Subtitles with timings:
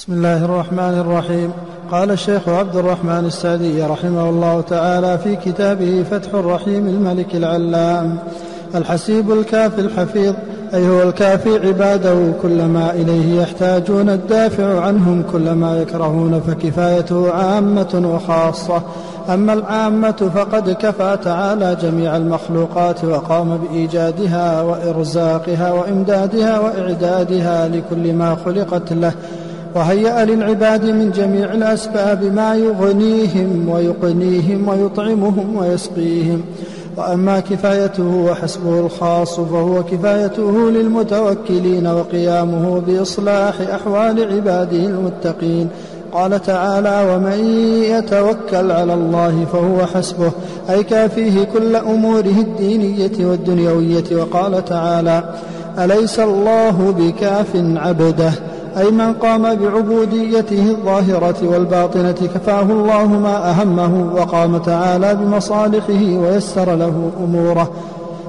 [0.00, 1.52] بسم الله الرحمن الرحيم.
[1.92, 8.18] قال الشيخ عبد الرحمن السعدي رحمه الله تعالى في كتابه فتح الرحيم الملك العلام.
[8.74, 10.34] الحسيب الكافي الحفيظ
[10.74, 18.02] أي هو الكافي عباده كل ما إليه يحتاجون الدافع عنهم كل ما يكرهون فكفايته عامة
[18.14, 18.82] وخاصة.
[19.28, 28.92] أما العامة فقد كفى تعالى جميع المخلوقات وقام بإيجادها وإرزاقها وإمدادها وإعدادها لكل ما خلقت
[28.92, 29.12] له.
[29.74, 36.42] وهيأ للعباد من جميع الأسباب ما يغنيهم ويقنيهم ويطعمهم ويسقيهم.
[36.96, 45.68] وأما كفايته وحسبه الخاص فهو كفايته للمتوكلين وقيامه بإصلاح أحوال عباده المتقين.
[46.12, 47.44] قال تعالى ومن
[47.84, 50.30] يتوكل على الله فهو حسبه
[50.70, 54.04] أي كافيه كل أموره الدينية والدنيوية.
[54.12, 55.24] وقال تعالى
[55.78, 58.32] أليس الله بكاف عبده؟
[58.80, 67.10] أي من قام بعبوديته الظاهرة والباطنة كفاه الله ما أهمه وقام تعالى بمصالحه ويسر له
[67.24, 67.70] أموره.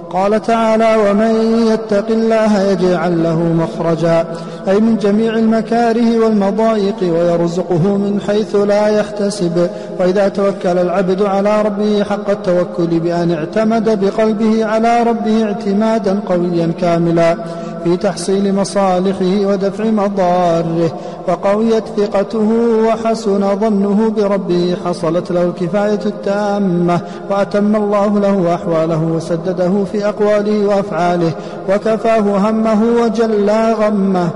[0.09, 4.26] قال تعالى ومن يتق الله يجعل له مخرجا.
[4.67, 9.70] أي من جميع المكاره والمضايق ويرزقه من حيث لا يحتسب.
[10.00, 17.38] وإذا توكل العبد على ربه حق التوكل بأن اعتمد بقلبه على ربه اعتمادا قويا كاملا.
[17.84, 20.92] في تحصيل مصالحه ودفع مضاره
[21.28, 22.50] وقويت ثقته
[22.88, 24.78] وحسن ظنه بربه.
[24.86, 31.32] حصلت له الكفاية التامة وأتم الله له أحواله وسدده في أقواله وأفعاله
[31.70, 34.30] وكفاه همه وجلى غمه.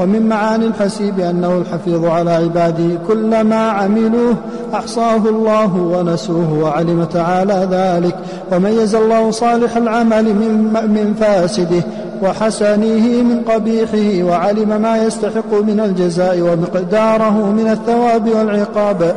[0.00, 4.34] ومن معاني الحسيب أنه الحفيظ على عباده كل ما عملوه
[4.74, 8.14] أحصاه الله ونسوه وعلم تعالى ذلك.
[8.52, 11.82] وميز الله صالح العمل من, من فاسده
[12.22, 19.14] وحسنه من قبيحه وعلم ما يستحق من الجزاء ومقداره من الثواب والعقاب.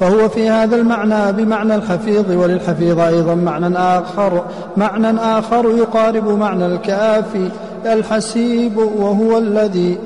[0.00, 4.42] فهو في هذا المعنى بمعنى الحفيظ وللحفيظ أيضا معنى آخر
[4.76, 7.48] معنى آخر يقارب معنى الكافي
[7.86, 9.98] الحسيب وهو الذي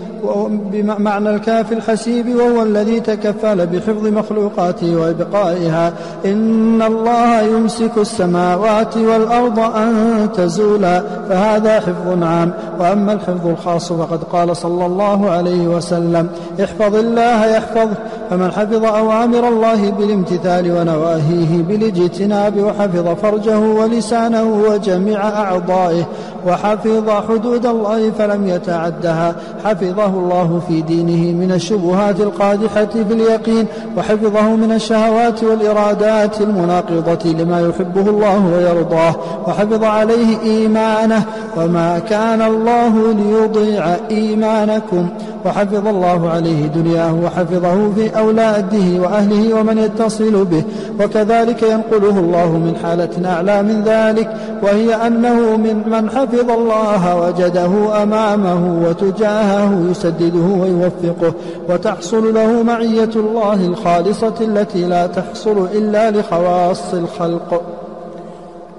[0.73, 5.93] بمعنى الكاف الحسيب وهو الذي تكفل بحفظ مخلوقاته وإبقائها.
[6.25, 12.53] إن الله يمسك السماوات والأرض أن تزولا فهذا حفظ عام.
[12.81, 16.29] وأما الحفظ الخاص فقد قال صلى الله عليه وسلم
[16.65, 17.95] احفظ الله يحفظه
[18.31, 26.05] فمن حفظ أوامر الله بالامتثال ونواهيه بالاجتناب وحفظ فرجه ولسانه وجميع أعضائه
[26.47, 33.67] وحفظ حدود الله فلم يتعدها حفظه الله في دينه من الشبهات القادحة في اليقين
[33.97, 39.17] وحفظه من الشهوات والإرادات المناقضة لما يحبه الله ويرضاه
[39.47, 41.25] وحفظ عليه إيمانه
[41.57, 45.09] وما كان الله ليضيع إيمانكم.
[45.45, 50.65] وحفظ الله عليه دنياه وحفظه في أولاده وأهله ومن يتصل به
[51.01, 58.03] وكذلك ينقله الله من حالة أعلى من ذلك وهي أنه من من حفظ الله وجده
[58.03, 61.35] أمامه وتجاهه يسدده ويوفقه
[61.69, 67.63] وتحصل له معية الله الخالصة التي لا تحصل إلا لخواص الخلق.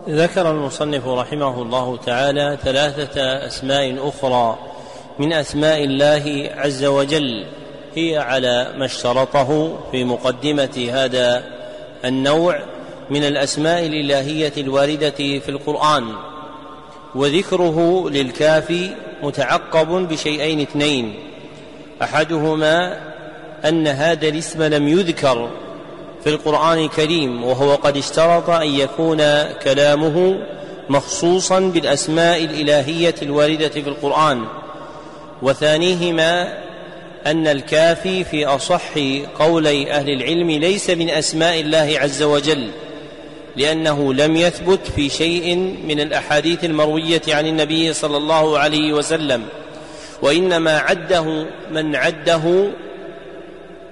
[0.09, 4.70] ذكر المصنف رحمه الله تعالى ثلاثة أسماء أخرى.
[5.21, 7.45] من أسماء الله عز وجل
[7.95, 11.43] هي على ما اشترطه في مقدمة هذا
[12.05, 12.59] النوع
[13.09, 16.15] من الأسماء الإلهية الواردة في القرآن.
[17.15, 18.89] وذكره للكافي
[19.23, 21.15] متعقب بشيئين اثنين.
[22.01, 22.97] أحدهما
[23.65, 25.49] أن هذا الاسم لم يذكر
[26.23, 29.21] في القرآن الكريم وهو قد اشترط أن يكون
[29.63, 30.39] كلامه
[30.89, 34.45] مخصوصا بالأسماء الإلهية الواردة في القرآن.
[35.41, 36.57] وثانيهما
[37.27, 38.93] أن الكافي في أصح
[39.39, 42.67] قولي أهل العلم ليس من أسماء الله عز وجل
[43.55, 45.55] لأنه لم يثبت في شيء
[45.87, 49.45] من الأحاديث المروية عن النبي صلى الله عليه وسلم
[50.21, 52.71] وإنما عده من عده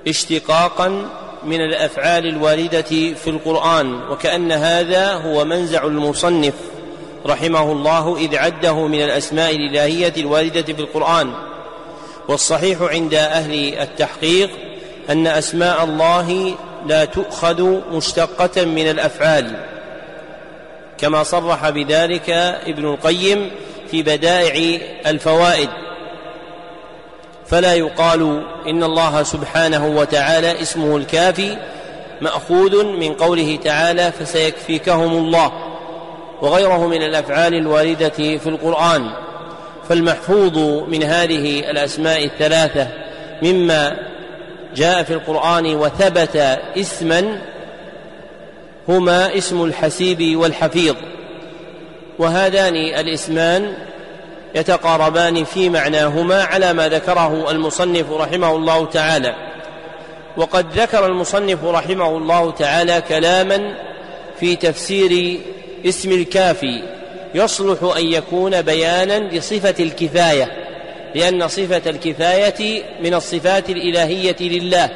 [0.07, 1.09] اشتقاقا
[1.43, 2.81] من الأفعال الواردة
[3.13, 6.53] في القرآن وكأن هذا هو منزع المصنف.
[7.25, 11.33] رحمه الله إذ عده من الأسماء الإلهية الواردة في القرآن.
[12.27, 14.49] والصحيح عند أهل التحقيق
[15.09, 16.55] أن أسماء الله
[16.87, 19.55] لا تؤخذ مشتقة من الأفعال
[20.97, 22.29] كما صرح بذلك
[22.65, 23.51] ابن القيم
[23.91, 25.69] في بدائع الفوائد.
[27.47, 31.57] فلا يقال إن الله سبحانه وتعالى اسمه الكافي
[32.21, 35.68] مأخوذ من قوله تعالى فسيكفيكهم الله.
[36.41, 39.11] وغيره من الأفعال الواردة في القرآن.
[39.89, 40.57] فالمحفوظ
[40.87, 42.87] من هذه الأسماء الثلاثة
[43.43, 43.97] مما
[44.75, 46.35] جاء في القرآن وثبت
[46.77, 47.41] اسما
[48.87, 50.95] هما اسم الحسيب والحفيظ.
[52.19, 53.73] وهذان الاسمان
[54.55, 59.35] يتقاربان في معناهما على ما ذكره المصنف رحمه الله تعالى.
[60.37, 63.75] وقد ذكر المصنف رحمه الله تعالى كلاما
[64.39, 65.39] في تفسير
[65.85, 66.83] اسم الكافي
[67.35, 70.51] يصلح أن يكون بيانا لصفة الكفاية
[71.15, 74.89] لأن صفة الكفاية من الصفات الإلهية لله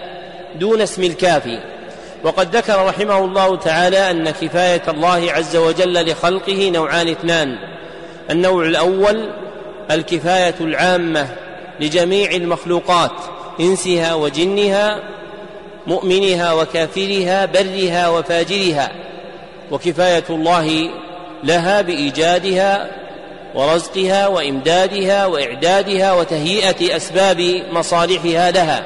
[0.60, 1.60] دون اسم الكافي.
[2.24, 7.58] وقد ذكر رحمه الله تعالى أن كفاية الله عز وجل لخلقه نوعان اثنان.
[8.32, 9.30] النوع الأول
[9.92, 11.28] الكفاية العامة
[11.80, 13.12] لجميع المخلوقات
[13.60, 15.00] إنسها وجنها
[15.88, 18.92] مؤمنها وكافرها برها وفاجرها.
[19.72, 20.90] وكفاية الله
[21.44, 22.92] لها بإيجادها
[23.56, 28.84] ورزقها وإمدادها وإعدادها وتهيئة أسباب مصالحها لها.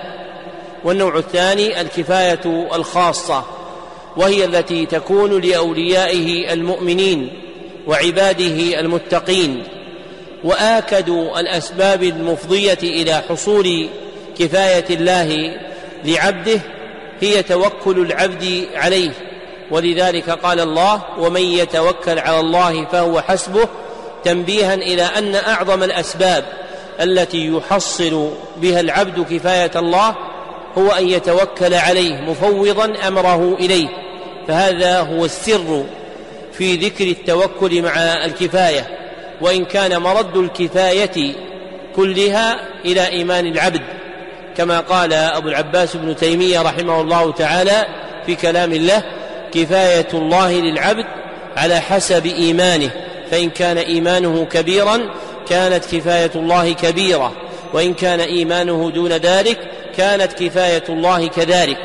[0.84, 3.44] والنوع الثاني الكفاية الخاصة
[4.18, 7.30] وهي التي تكون لأوليائه المؤمنين
[7.88, 9.64] وعباده المتقين.
[10.44, 13.90] واكد الأسباب المفضية إلى حصول
[14.40, 15.60] كفاية الله
[16.06, 16.60] لعبده
[17.22, 19.12] هي توكل العبد عليه.
[19.72, 23.68] ولذلك قال الله ومن يتوكل على الله فهو حسبه.
[24.24, 26.46] تنبيها إلى أن أعظم الأسباب
[27.02, 30.16] التي يحصل بها العبد كفاية الله
[30.78, 33.88] هو أن يتوكل عليه مفوضا أمره إليه.
[34.48, 35.84] فهذا هو السر
[36.54, 38.88] في ذكر التوكل مع الكفاية.
[39.42, 41.36] وإن كان مرد الكفاية
[41.96, 43.82] كلها إلى إيمان العبد.
[44.58, 47.86] كما قال أبو العباس بن تيمية رحمه الله تعالى
[48.26, 49.04] في كلام له
[49.52, 51.06] كفاية الله للعبد
[51.58, 52.90] على حسب إيمانه
[53.32, 55.00] فإن كان إيمانه كبيرا
[55.50, 57.32] كانت كفاية الله كبيرة
[57.74, 59.60] وإن كان إيمانه دون ذلك
[59.98, 61.78] كانت كفاية الله كذلك.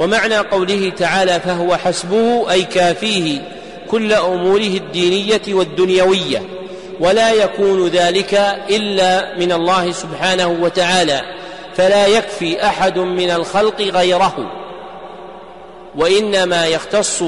[0.00, 3.40] ومعنى قوله تعالى فهو حسبه أي كافيه
[3.90, 6.42] كل أموره الدينية والدنيوية
[7.00, 8.34] ولا يكون ذلك
[8.70, 11.20] إلا من الله سبحانه وتعالى
[11.76, 14.63] فلا يكفي أحد من الخلق غيره.
[15.96, 17.22] وإنما يختص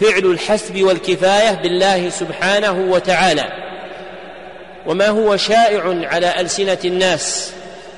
[0.00, 3.44] فعل الحسب والكفاية بالله سبحانه وتعالى.
[4.86, 7.52] وما هو شائع على ألسنة الناس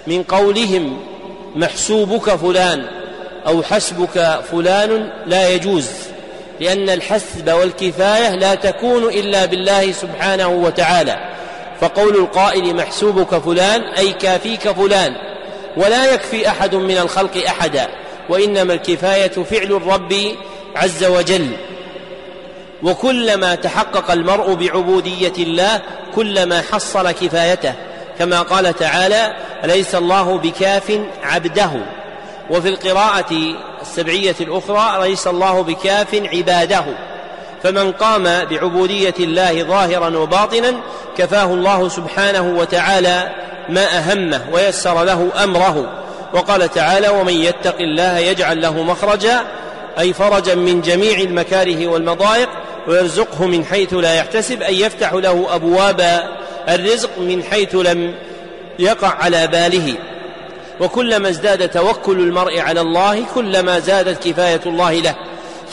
[0.07, 1.01] من قولهم
[1.55, 2.87] محسوبك فلان
[3.47, 5.89] أو حسبك فلان لا يجوز
[6.61, 11.17] لأن الحسب والكفاية لا تكون إلا بالله سبحانه وتعالى.
[11.81, 15.13] فقول القائل محسوبك فلان أي كافيك فلان
[15.77, 17.89] ولا يكفي أحد من الخلق أحدا.
[18.29, 20.15] وإنما الكفاية فعل الرب
[20.77, 21.51] عز وجل.
[22.83, 25.81] وكلما تحقق المرء بعبودية الله
[26.15, 27.73] كلما حصل كفايته.
[28.19, 31.71] كما قال تعالى أليس الله بكاف عبده؟
[32.51, 36.85] وفي القراءة السبعية الأخرى أليس الله بكاف عباده؟
[37.63, 40.75] فمن قام بعبودية الله ظاهرا وباطنا
[41.19, 43.31] كفاه الله سبحانه وتعالى
[43.69, 46.06] ما أهمه ويسر له أمره.
[46.37, 49.43] وقال تعالى ومن يتق الله يجعل له مخرجا
[49.99, 52.49] أي فرجا من جميع المكاره والمضايق
[52.89, 56.23] ويرزقه من حيث لا يحتسب أن يفتح له أبواب
[56.69, 58.15] الرزق من حيث لم
[58.79, 59.95] يقع على باله.
[60.81, 65.15] وكلما ازداد توكل المرء على الله كلما زادت كفاية الله له.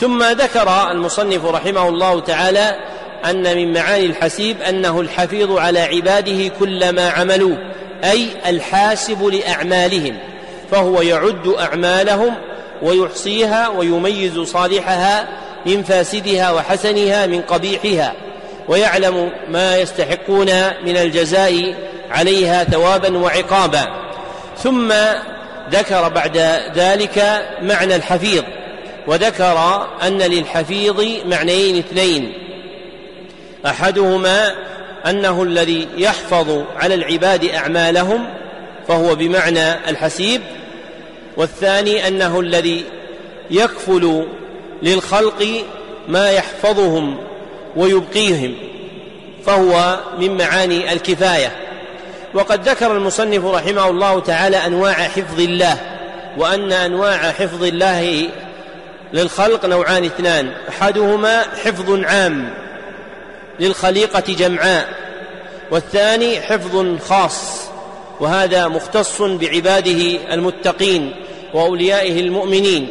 [0.00, 2.76] ثم ذكر المصنف رحمه الله تعالى
[3.24, 7.56] أن من معاني الحسيب أنه الحفيظ على عباده كلما عملوا
[8.04, 10.33] أي الحاسب لأعمالهم.
[10.70, 12.34] فهو يعد أعمالهم
[12.82, 15.28] ويحصيها ويميز صالحها
[15.66, 18.14] من فاسدها وحسنها من قبيحها
[18.68, 20.48] ويعلم ما يستحقون
[20.84, 21.74] من الجزاء
[22.10, 23.86] عليها ثوابا وعقابا.
[24.58, 24.92] ثم
[25.70, 26.36] ذكر بعد
[26.76, 28.42] ذلك معنى الحفيظ
[29.06, 32.32] وذكر أن للحفيظ معنيين اثنين.
[33.66, 34.54] أحدهما
[35.06, 38.26] أنه الذي يحفظ على العباد أعمالهم
[38.88, 40.40] فهو بمعنى الحسيب
[41.36, 42.84] والثاني أنه الذي
[43.50, 44.26] يكفل
[44.82, 45.64] للخلق
[46.08, 47.18] ما يحفظهم
[47.76, 48.54] ويبقيهم
[49.46, 51.52] فهو من معاني الكفاية.
[52.34, 55.76] وقد ذكر المصنف رحمه الله تعالى أنواع حفظ الله
[56.38, 58.28] وأن أنواع حفظ الله
[59.12, 62.50] للخلق نوعان اثنان أحدهما حفظ عام
[63.60, 64.88] للخليقة جمعاء
[65.70, 67.60] والثاني حفظ خاص
[68.20, 71.14] وهذا مختص بعباده المتقين.
[71.54, 72.88] وأوليائه المؤمنين.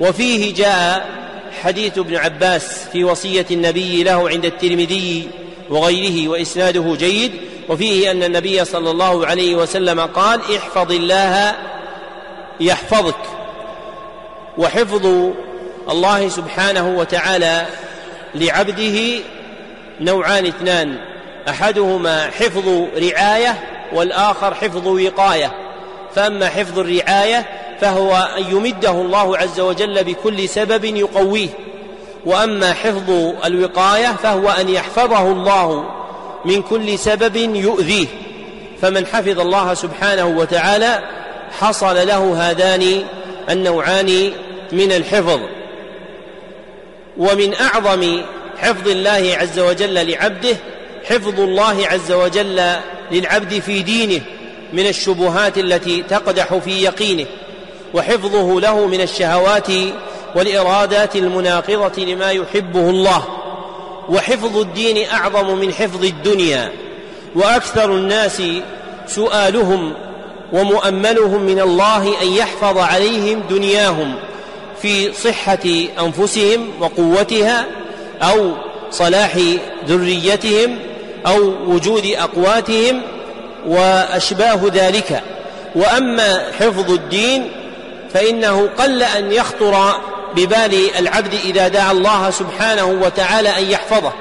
[0.00, 1.08] وفيه جاء
[1.62, 5.28] حديث ابن عباس في وصية النبي له عند الترمذي
[5.70, 7.32] وغيره وإسناده جيد.
[7.68, 11.54] وفيه أن النبي صلى الله عليه وسلم قال احفظ الله
[12.60, 13.20] يحفظك
[14.58, 15.06] وحفظ
[15.90, 17.66] الله سبحانه وتعالى
[18.34, 18.98] لعبده
[20.00, 20.98] نوعان اثنان.
[21.48, 25.52] أحدهما حفظ رعاية والآخر حفظ وقاية.
[26.14, 27.46] فأما حفظ الرعاية
[27.80, 31.48] فهو أن يمده الله عز وجل بكل سبب يقويه.
[32.26, 33.10] وأما حفظ
[33.44, 35.84] الوقاية فهو أن يحفظه الله
[36.44, 38.06] من كل سبب يؤذيه.
[38.82, 41.02] فمن حفظ الله سبحانه وتعالى
[41.60, 43.02] حصل له هذان
[43.50, 44.32] النوعان
[44.72, 45.40] من الحفظ.
[47.18, 48.22] ومن أعظم
[48.58, 50.56] حفظ الله عز وجل لعبده
[51.04, 52.76] حفظ الله عز وجل
[53.12, 54.20] للعبد في دينه
[54.72, 57.26] من الشبهات التي تقدح في يقينه.
[57.94, 59.68] وحفظه له من الشهوات
[60.34, 63.22] والإرادات المناقضة لما يحبه الله.
[64.08, 66.72] وحفظ الدين أعظم من حفظ الدنيا.
[67.34, 68.42] وأكثر الناس
[69.06, 69.92] سؤالهم
[70.52, 74.14] ومؤملهم من الله أن يحفظ عليهم دنياهم
[74.82, 77.66] في صحة أنفسهم وقوتها
[78.22, 78.52] أو
[78.90, 79.38] صلاح
[79.88, 80.78] ذريتهم
[81.26, 83.02] أو وجود أقواتهم
[83.66, 85.22] وأشباه ذلك.
[85.74, 87.50] وأما حفظ الدين
[88.16, 90.00] فإنه قل أن يخطر
[90.36, 94.12] ببال العبد إذا دعا الله سبحانه وتعالى أن يحفظه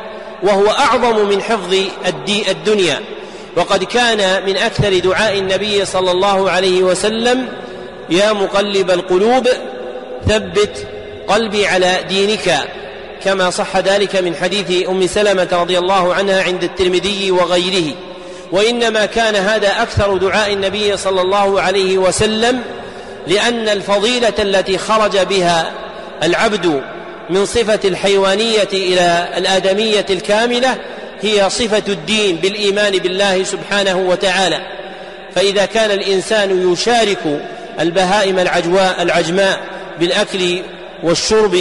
[0.44, 1.75] وهو أعظم من حفظ
[2.50, 3.02] الدنيا.
[3.56, 7.48] وقد كان من أكثر دعاء النبي صلى الله عليه وسلم
[8.10, 9.48] يا مقلب القلوب
[10.28, 10.88] ثبت
[11.28, 12.60] قلبي على دينك.
[13.24, 17.94] كما صح ذلك من حديث أم سلمة رضي الله عنها عند الترمذي وغيره.
[18.52, 22.62] وإنما كان هذا أكثر دعاء النبي صلى الله عليه وسلم
[23.27, 25.72] لأن الفضيلة التي خرج بها
[26.24, 26.82] العبد
[27.29, 30.77] من صفة الحيوانية إلى الآدمية الكاملة
[31.22, 34.62] هي صفة الدين بالإيمان بالله سبحانه وتعالى.
[35.36, 37.41] فإذا كان الإنسان يشارك
[37.79, 39.60] البهائم العجواء العجماء
[40.00, 40.62] بالأكل
[41.03, 41.58] والشرب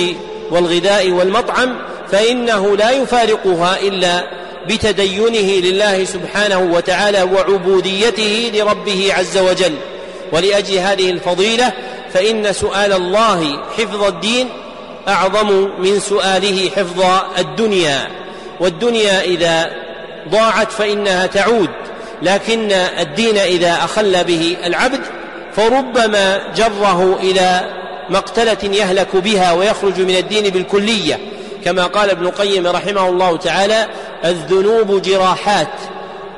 [0.50, 1.76] والغذاء والمطعم
[2.12, 4.24] فإنه لا يفارقها إلا
[4.68, 9.74] بتدينه لله سبحانه وتعالى وعبوديته لربه عز وجل.
[10.34, 11.72] ولأجل هذه الفضيلة
[12.12, 14.48] فإن سؤال الله حفظ الدين
[15.08, 17.04] أعظم من سؤاله حفظ
[17.38, 18.08] الدنيا.
[18.60, 19.70] والدنيا إذا
[20.28, 21.70] ضاعت فإنها تعود
[22.22, 25.00] لكن الدين إذا أخل به العبد
[25.56, 27.60] فربما جره إلى
[28.10, 31.18] مقتلة يهلك بها ويخرج من الدين بالكلية.
[31.64, 33.86] كما قال ابن القيم رحمه الله تعالى
[34.24, 35.72] الذنوب جراحات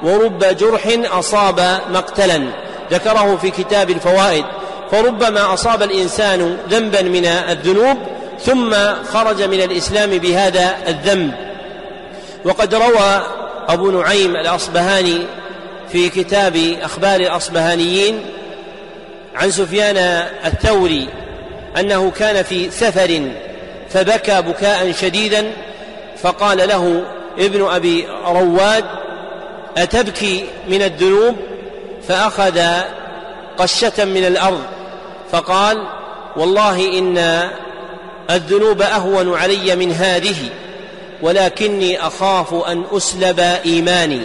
[0.03, 2.66] ورب جرح أصاب مقتلا.
[2.91, 4.45] ذكره في كتاب الفوائد
[4.91, 7.99] فربما أصاب الإنسان ذنبا من الذنوب
[8.41, 8.75] ثم
[9.13, 11.33] خرج من الإسلام بهذا الذنب.
[12.45, 13.23] وقد روى
[13.69, 15.19] أبو نعيم الأصبهاني
[15.89, 18.21] في كتاب أخبار الأصبهانيين
[19.35, 19.97] عن سفيان
[20.45, 21.09] الثوري
[21.81, 23.31] أنه كان في سفر
[23.91, 25.53] فبكى بكاء شديدا
[26.23, 27.05] فقال له
[27.39, 28.85] ابن أبي رواد
[29.77, 31.37] أتبكي من الذنوب؟
[32.09, 32.61] فأخذ
[33.59, 34.63] قشة من الأرض
[35.33, 35.87] فقال
[36.37, 37.49] والله إن
[38.31, 40.37] الذنوب أهون علي من هذه
[41.23, 44.21] ولكني أخاف أن أسلب إيماني.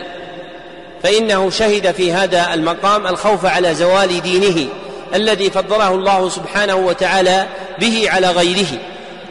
[1.04, 4.70] فإنه شهد في هذا المقام الخوف على زوال دينه
[5.16, 7.48] الذي فضله الله سبحانه وتعالى
[7.80, 8.80] به على غيره.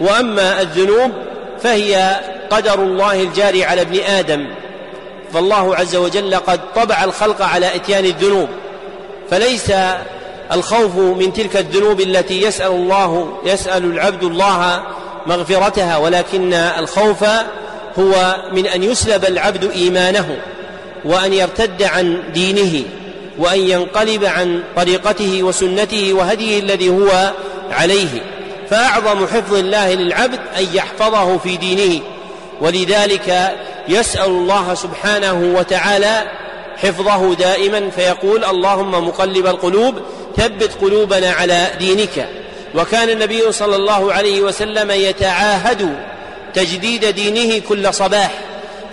[0.00, 1.12] وأما الذنوب
[1.62, 4.46] فهي قدر الله الجاري على ابن آدم.
[5.34, 8.48] فالله عز وجل قد طبع الخلق على إتيان الذنوب.
[9.30, 9.72] فليس
[10.52, 14.82] الخوف من تلك الذنوب التي يسأل الله يسأل العبد الله
[15.26, 17.24] مغفرتها ولكن الخوف
[17.98, 20.36] هو من أن يسلب العبد إيمانه
[21.04, 22.82] وأن يرتد عن دينه
[23.38, 27.32] وأن ينقلب عن طريقته وسنته وهديه الذي هو
[27.70, 28.22] عليه.
[28.70, 32.00] فأعظم حفظ الله للعبد أن يحفظه في دينه.
[32.60, 33.56] ولذلك
[33.88, 36.22] يسأل الله سبحانه وتعالى
[36.76, 39.94] حفظه دائما فيقول اللهم مقلب القلوب
[40.36, 42.28] ثبت قلوبنا على دينك.
[42.74, 45.96] وكان النبي صلى الله عليه وسلم يتعاهد
[46.54, 48.30] تجديد دينه كل صباح.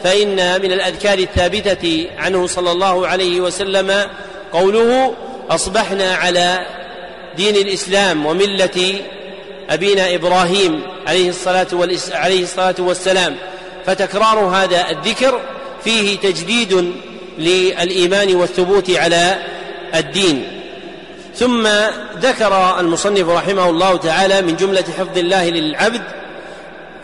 [0.03, 4.05] فإن من الأذكار الثابتة عنه صلى الله عليه وسلم
[4.53, 5.13] قوله
[5.49, 6.59] أصبحنا على
[7.37, 9.01] دين الإسلام وملة
[9.69, 11.67] أبينا إبراهيم عليه الصلاة,
[12.11, 13.35] عليه الصلاة والسلام.
[13.87, 15.39] فتكرار هذا الذكر
[15.83, 16.93] فيه تجديد
[17.37, 19.37] للإيمان والثبوت على
[19.95, 20.61] الدين.
[21.35, 21.67] ثم
[22.19, 26.01] ذكر المصنف رحمه الله تعالى من جملة حفظ الله للعبد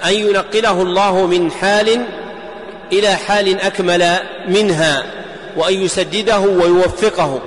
[0.05, 2.05] أن ينقله الله من حال
[2.91, 5.03] إلى حال أكمل منها
[5.57, 7.41] وأن يسدده ويوفقه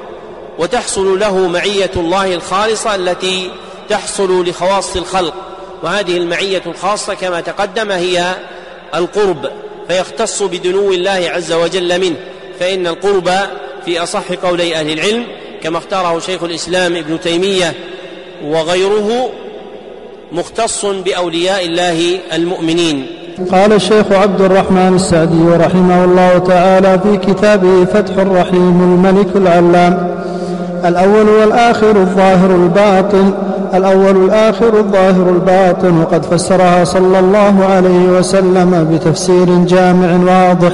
[0.59, 3.51] وتحصل له معية الله الخالصة التي
[3.89, 5.35] تحصل لخواص الخلق.
[5.83, 8.37] وهذه المعية الخاصة كما تقدم هي
[8.95, 9.47] القرب
[9.89, 12.17] فيختص بدنو الله عز وجل منه.
[12.61, 13.31] فإن القرب
[13.85, 15.25] في أصح قولي أهل العلم
[15.63, 17.75] كما اختاره شيخ الإسلام ابن تيمية
[18.45, 19.31] وغيره
[20.33, 23.07] مختص بأولياء الله المؤمنين.
[23.53, 30.17] قال الشيخ عبد الرحمن السعدي رحمه الله تعالى في كتابه فتح الرحيم الملك العلام
[30.89, 33.33] الأول والآخر الظاهر الباطن
[33.75, 36.01] الأول الآخر الظاهر الباطن.
[36.01, 40.73] وقد فسرها صلى الله عليه وسلم بتفسير جامع واضح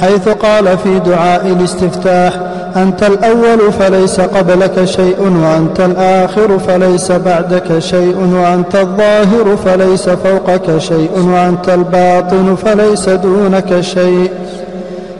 [0.00, 2.32] حيث قال في دعاء الاستفتاح
[2.76, 11.10] أنت الأول فليس قبلك شيء وأنت الآخر فليس بعدك شيء وأنت الظاهر فليس فوقك شيء
[11.34, 14.30] وأنت الباطن فليس دونك شيء.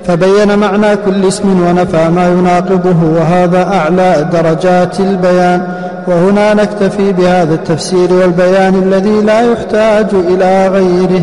[0.09, 5.89] فبين معنى كل اسم ونفى ما يناقضه وهذا أعلى درجات البيان.
[6.07, 11.23] وهنا نكتفي بهذا التفسير والبيان الذي لا يحتاج إلى غيره.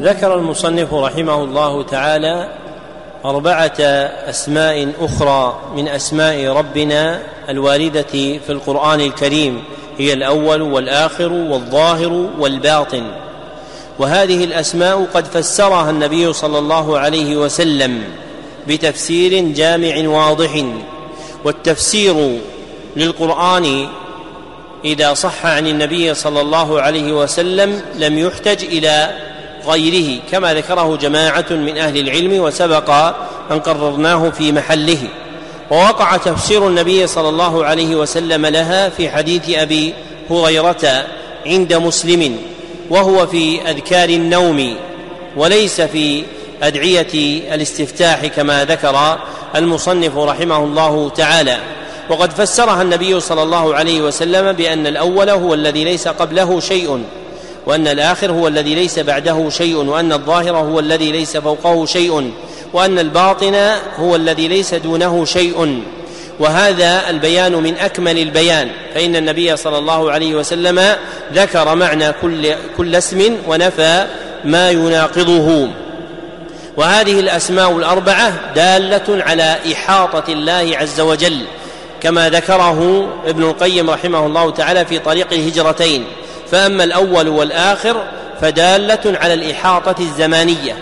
[0.00, 2.48] ذكر المصنف رحمه الله تعالى
[3.24, 3.80] أربعة
[4.28, 7.18] أسماء أخرى من أسماء ربنا
[7.48, 8.12] الواردة
[8.46, 9.62] في القرآن الكريم.
[9.98, 13.02] هي الأول والآخر والظاهر والباطن.
[13.98, 18.04] وهذه الأسماء قد فسرها النبي صلى الله عليه وسلم
[18.68, 20.64] بتفسير جامع واضح
[21.44, 22.38] والتفسير
[22.96, 23.88] للقرآن
[24.84, 29.10] إذا صح عن النبي صلى الله عليه وسلم لم يحتج إلى
[29.66, 32.90] غيره كما ذكره جماعة من أهل العلم وسبق
[33.50, 34.98] أن قررناه في محله.
[35.70, 39.94] ووقع تفسير النبي صلى الله عليه وسلم لها في حديث أبي
[40.30, 41.06] هريرة
[41.46, 42.38] عند مسلم.
[42.90, 44.76] وهو في أذكار النوم
[45.36, 46.22] وليس في
[46.62, 49.18] أدعية الاستفتاح كما ذكر
[49.56, 51.58] المصنف رحمه الله تعالى.
[52.10, 57.02] وقد فسرها النبي صلى الله عليه وسلم بأن الأول هو الذي ليس قبله شيء
[57.66, 62.32] وأن الآخر هو الذي ليس بعده شيء وأن الظاهر هو الذي ليس فوقه شيء
[62.72, 63.54] وأن الباطن
[63.98, 65.82] هو الذي ليس دونه شيء.
[66.40, 70.96] وهذا البيان من أكمل البيان فإن النبي صلى الله عليه وسلم
[71.34, 74.06] ذكر معنى كل كل اسم ونفى
[74.44, 75.68] ما يناقضه.
[76.76, 81.38] وهذه الأسماء الأربعة دالة على إحاطة الله عز وجل
[82.00, 86.04] كما ذكره ابن القيم رحمه الله تعالى في طريق الهجرتين.
[86.50, 88.02] فأما الأول والآخر
[88.40, 90.76] فدالة على الإحاطة الزمانية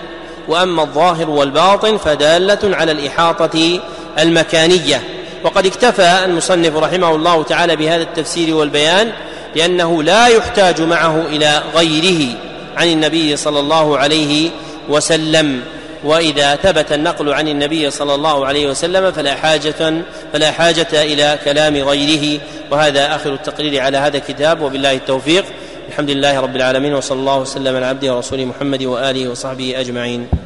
[0.48, 3.80] وأما الظاهر والباطن فدالة على الإحاطة
[4.18, 5.02] المكانية.
[5.44, 9.12] وقد اكتفى المصنف رحمه الله تعالى بهذا التفسير والبيان
[9.56, 12.34] لأنه لا يحتاج معه إلى غيره
[12.76, 14.50] عن النبي صلى الله عليه
[14.88, 15.60] وسلم.
[16.04, 21.76] وإذا ثبت النقل عن النبي صلى الله عليه وسلم فلا حاجة فلا حاجة إلى كلام
[21.76, 22.40] غيره.
[22.70, 25.44] وهذا آخر التقرير على هذا الكتاب وبالله التوفيق.
[25.88, 30.41] الحمد لله رب العالمين وصلى الله وسلم على عبده ورسوله محمد وآله وصحبه أجمعين.